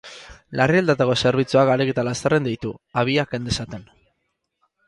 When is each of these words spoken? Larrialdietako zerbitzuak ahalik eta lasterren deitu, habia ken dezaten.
Larrialdietako 0.59 1.17
zerbitzuak 1.25 1.71
ahalik 1.73 1.93
eta 1.93 2.05
lasterren 2.09 2.47
deitu, 2.49 2.75
habia 3.03 3.29
ken 3.35 3.49
dezaten. 3.51 3.89